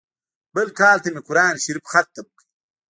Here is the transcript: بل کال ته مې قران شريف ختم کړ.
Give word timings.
بل 0.55 0.67
کال 0.79 0.97
ته 1.03 1.09
مې 1.13 1.21
قران 1.27 1.53
شريف 1.63 1.85
ختم 1.91 2.27
کړ. 2.37 2.41